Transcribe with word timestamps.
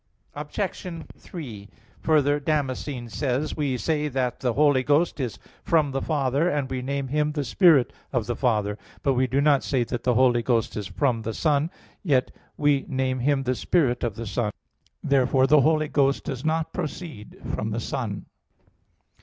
Obj. 0.33 0.97
3: 1.19 1.69
Further, 2.01 2.39
Damascene 2.39 3.07
says 3.07 3.49
(De 3.49 3.49
Fide 3.49 3.49
Orth. 3.49 3.53
i): 3.55 3.59
"We 3.61 3.77
say 3.77 4.07
that 4.07 4.39
the 4.39 4.53
Holy 4.53 4.81
Ghost 4.81 5.19
is 5.19 5.37
from 5.63 5.91
the 5.91 6.01
Father, 6.01 6.49
and 6.49 6.67
we 6.71 6.81
name 6.81 7.09
Him 7.09 7.33
the 7.33 7.43
spirit 7.43 7.93
of 8.11 8.25
the 8.25 8.35
Father; 8.35 8.79
but 9.03 9.13
we 9.13 9.27
do 9.27 9.41
not 9.41 9.63
say 9.63 9.83
that 9.83 10.03
the 10.03 10.15
Holy 10.15 10.41
Ghost 10.41 10.75
is 10.75 10.87
from 10.87 11.21
the 11.21 11.35
Son, 11.35 11.69
yet 12.01 12.31
we 12.57 12.83
name 12.87 13.19
Him 13.19 13.43
the 13.43 13.53
Spirit 13.53 14.03
of 14.03 14.15
the 14.15 14.25
Son." 14.25 14.51
Therefore 15.03 15.45
the 15.45 15.61
Holy 15.61 15.87
Ghost 15.87 16.23
does 16.23 16.43
not 16.43 16.73
proceed 16.73 17.37
from 17.53 17.69
the 17.69 17.79
Son. 17.79 18.25